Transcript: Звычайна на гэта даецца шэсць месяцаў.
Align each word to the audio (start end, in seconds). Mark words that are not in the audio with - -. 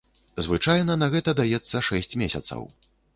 Звычайна 0.45 0.95
на 1.01 1.09
гэта 1.15 1.35
даецца 1.41 1.83
шэсць 1.89 2.17
месяцаў. 2.23 2.65